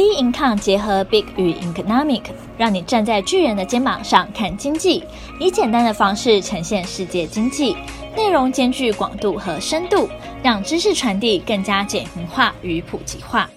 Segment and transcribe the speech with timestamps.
[0.00, 2.22] B Income 结合 Big 与 Economic，
[2.56, 5.04] 让你站在巨人的肩膀上看经济，
[5.38, 7.76] 以简单的方式呈现世界经济，
[8.16, 10.08] 内容兼具广度和深度，
[10.42, 13.50] 让知识传递更加简明化与普及化。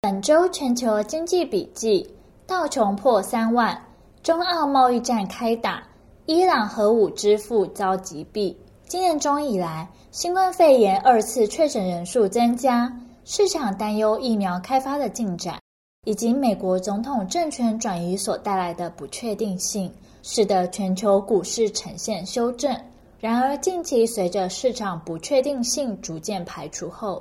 [0.00, 2.08] 本周全球经济笔记：
[2.46, 3.78] 道琼破三万，
[4.22, 5.82] 中澳贸易战开打，
[6.24, 8.56] 伊朗核武之父遭击毙。
[8.86, 12.90] 今年中以来，新冠肺炎二次确诊人数增加，
[13.26, 15.58] 市场担忧疫苗开发的进展。
[16.06, 19.92] 以及美国总统政权转移所带来的不确定性，
[20.22, 22.72] 使得全球股市呈现修正。
[23.18, 27.20] 然而，近期随着市场不确定性逐渐排除后，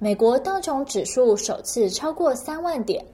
[0.00, 3.04] 美国道琼指数首次超过三万点。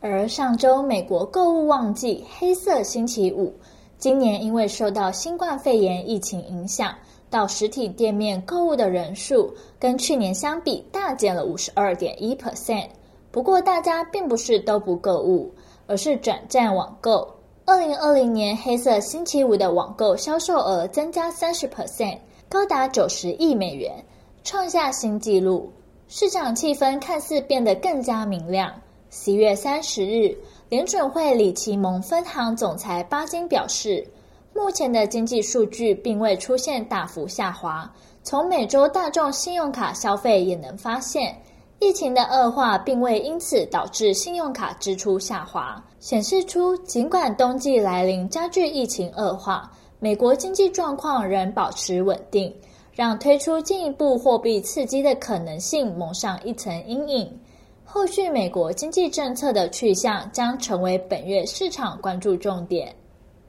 [0.00, 3.52] 而上周美国购物旺季——黑色星期五，
[3.98, 6.94] 今年因为受到新冠肺炎疫情影响，
[7.28, 12.86] 到实体店面购物的人数跟去年相比大减了五十二点一 percent。
[13.32, 15.54] 不过，大家并不是都不购物，
[15.86, 17.28] 而是转战网购。
[17.64, 24.04] 二零二零年黑色星期五的网购销售额增加三十 percent，高达九十亿美元，
[24.42, 25.72] 创下新纪录。
[26.08, 28.72] 市场气氛看似变得更加明亮。
[29.10, 30.36] 十月三十日，
[30.68, 34.04] 联准会里奇蒙分行总裁巴金表示，
[34.52, 37.88] 目前的经济数据并未出现大幅下滑，
[38.24, 41.40] 从每周大众信用卡消费也能发现。
[41.80, 52.54] 疫情的恶化并未因此导致信用卡支出下滑，显示出尽管冬季来临加剧疫情恶化，美国经济状况仍保持稳定，
[52.92, 57.40] 让推出进一步货币刺激的可能性蒙上一层阴影。
[57.82, 62.94] 后续美国经济政策的去向将成为本月市场关注重点。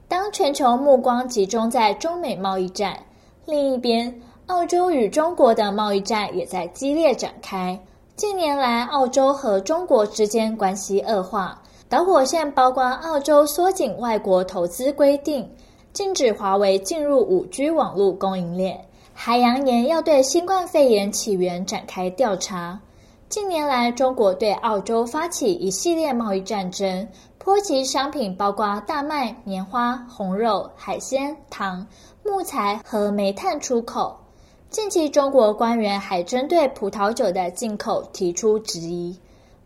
[0.08, 2.98] 当全球目光集中在中美贸易战，
[3.44, 4.12] 另一边，
[4.46, 7.78] 澳洲与中国的贸易战也在激烈展开。
[8.14, 15.50] 近年来，澳洲和中国之间关系恶化，导火线包括澳洲缩紧外国投资规定，
[15.94, 18.78] 禁止华为进入 5G 网络供应链，
[19.14, 22.78] 还扬言要对新冠肺炎起源展开调查。
[23.30, 27.08] 近年来，中国对澳洲发起一系列贸易战争，
[27.38, 31.84] 波及商品包括大麦、棉花、红肉、海鲜、糖、
[32.22, 34.18] 木材和煤炭出口。
[34.72, 39.14] 近期，中国官员还针对葡萄酒的进口提出质疑，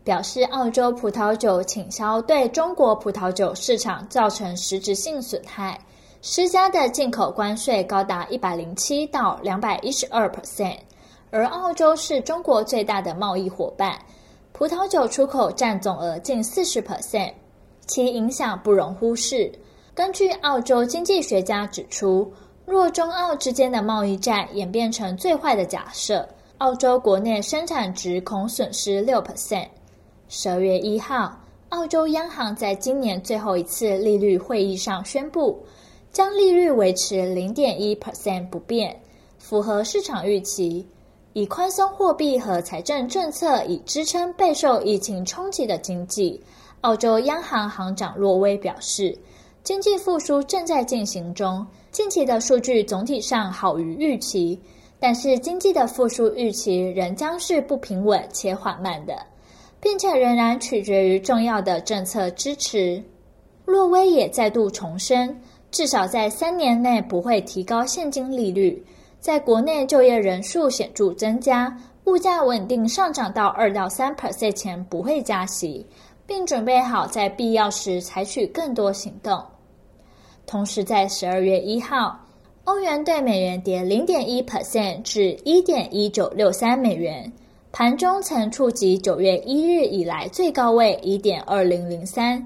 [0.02, 5.80] 表示澳洲葡萄酒倾销对中国葡萄酒市场造成实质性损害，
[6.22, 10.78] 施加的进口关税高达一百零七到两百一十二 percent，
[11.30, 13.96] 而澳洲是中国最大的贸易伙伴，
[14.52, 17.32] 葡萄酒出口占总额近四十 percent，
[17.86, 19.52] 其影响不容忽视。
[19.94, 22.30] 根据澳洲经济学家指出，
[22.66, 26.28] 若中澳之间的贸易战演变成最坏的假设，
[26.58, 29.68] 澳洲国内生产值恐损失六 percent。
[30.28, 35.64] 十二月一号，澳洲央行在今年最后一次利率会议上宣布，
[36.10, 39.00] 将利率维持零点一 percent 不变，
[39.38, 40.84] 符合市场预期。
[41.34, 46.42] 以宽松货币和财政政策以支撑备受疫情冲击的经济。
[46.80, 49.16] 澳洲央行行长洛威表示，
[49.66, 51.66] 经济复苏正在进行中。
[51.90, 54.56] 近期的数据总体上好于预期，
[55.00, 59.18] 但是经济的复苏预期仍将是不平稳且缓慢的，
[59.80, 63.02] 并且仍然取决于重要的政策支持。
[63.64, 65.36] 洛威也再度重申，
[65.72, 68.80] 至少在三年内不会提高现金利率，
[69.18, 75.84] 在国内就业人数显著增加、物价稳定上涨到二到三 percent 前不会加息，
[76.24, 79.44] 并准备好在必要时采取更多行动。
[80.46, 82.16] 同时，在十二月一号，
[82.64, 87.30] 欧元对美元跌零点一 percent 至一点一九六三美元，
[87.72, 92.40] 盘中曾触及九月一日以来最高位一点二零零三，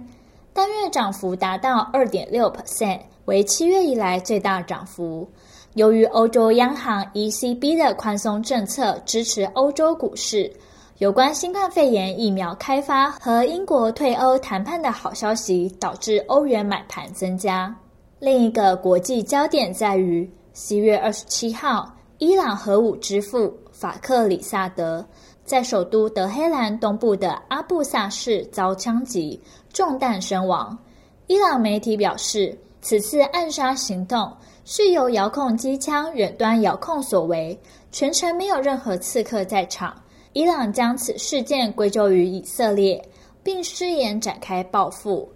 [0.54, 5.28] 单月涨幅达到二点六 percent，为七月以来最大涨幅。
[5.74, 10.50] 由于欧洲央行 ECB 的宽松政策支持欧洲股市，
[10.98, 17.74] 有关新冠肺炎疫苗开发和英国退欧谈判的好消息，导致欧元买盘增加。
[18.20, 25.02] 另一个国际焦点在于，十月二十七号，伊朗核武之父法克里萨德
[25.42, 29.40] 在首都德黑兰东部的阿布萨市遭枪击，
[29.72, 30.76] 中弹身亡。
[31.28, 34.30] 伊朗媒体表示，此次暗杀行动
[34.66, 37.58] 是由遥控机枪远端遥控所为，
[37.90, 39.96] 全程没有任何刺客在场。
[40.34, 43.02] 伊朗将此事件归咎于以色列，
[43.42, 45.26] 并誓言展开报复。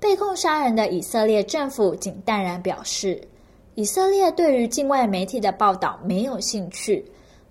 [0.00, 3.20] 被控杀人的以色列政府仅淡然表示，
[3.74, 7.04] 以色列对于境外媒体的报道没有兴趣。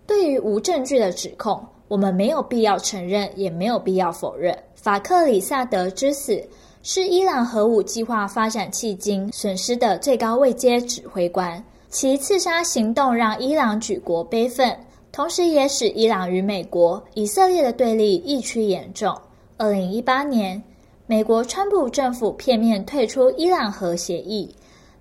[0.08, 4.58] 对于无证据的指控，我们没有必要承认，也没有必要否认。
[4.74, 6.44] 法克里萨德之死
[6.82, 11.64] 是伊朗核武计划发展迄今损失的最高位阶指挥官。
[11.90, 14.76] 其刺杀行动让伊朗举国悲愤，
[15.12, 19.16] 同时也使伊朗与美国、以色列的对立日趋严重。
[19.58, 20.62] 二零一八年，
[21.10, 24.54] 美国川普政府片面退出伊朗核协议，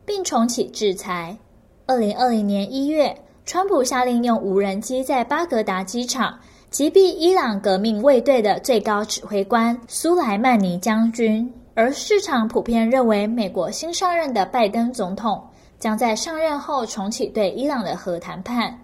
[0.06, 1.36] 并重启制裁。
[1.84, 3.14] 二零二零年一月，
[3.44, 6.34] 川普下令用无人机在巴格达机场
[6.70, 15.38] 击毙伊朗革命卫队的最高指挥官苏莱曼尼将军，而市场普遍认为，美国新上任的拜登总统。
[15.78, 18.76] 将在上任后重启对伊朗的核谈判，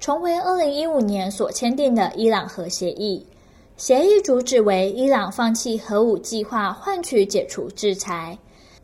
[0.00, 3.24] 重回二零一五年所签订的伊朗核协议。
[3.78, 8.36] 协议主旨为伊朗放弃核武计划，换取解除制裁。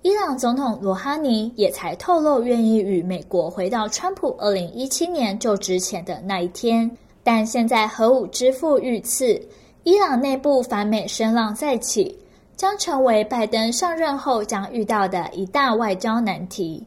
[0.02, 6.88] 伊朗总统罗哈尼也才透露愿意与美国回到川普二零一七年就职前的那一天。
[7.24, 9.42] 但现在核武之父遇刺，
[9.82, 12.16] 伊朗内部反美声浪再起，
[12.56, 16.80] 将成为拜登上任后将遇到的一大外交难题。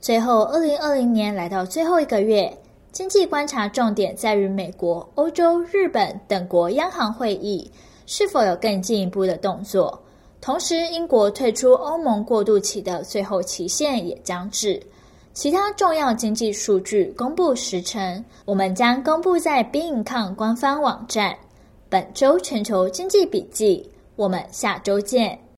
[0.00, 2.56] 最后，二零二零年来到最后一个月，
[2.96, 7.70] 经济观察重点在于美国、欧洲、日本等国央行会议
[8.06, 10.02] 是否有更进一步的动作。
[10.40, 14.82] 同时，英国退出欧盟过渡期的最后期限也将至。
[15.34, 21.36] 其他重要经济数据公布时程，我们将公布在 Be Income 官方网站。
[21.90, 25.38] 本周全球经济笔记，我们下周见。